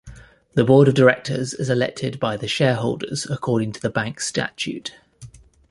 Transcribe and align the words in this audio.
The 0.55 0.63
Board 0.63 0.87
of 0.87 0.95
Directors 0.95 1.53
is 1.53 1.69
elected 1.69 2.19
by 2.19 2.35
the 2.35 2.47
shareholders 2.47 3.27
according 3.29 3.73
to 3.73 3.79
the 3.79 3.91
bank 3.91 4.19
statute. 4.19 4.95